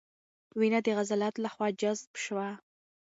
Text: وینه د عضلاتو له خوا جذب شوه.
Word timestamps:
وینه 0.59 0.79
د 0.85 0.87
عضلاتو 0.99 1.41
له 1.45 1.49
خوا 1.53 1.67
جذب 1.81 2.11
شوه. 2.23 2.47